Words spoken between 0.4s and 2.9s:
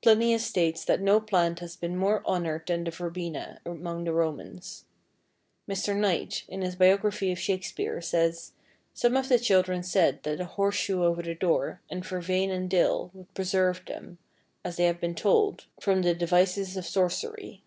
states that no plant has been more honored than the